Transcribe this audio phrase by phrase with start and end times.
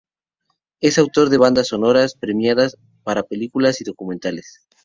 [0.79, 4.65] Es autor de bandas sonoras premiadas para películas y documentales.